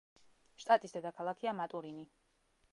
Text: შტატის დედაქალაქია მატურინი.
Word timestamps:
შტატის 0.63 0.95
დედაქალაქია 0.97 1.55
მატურინი. 1.63 2.09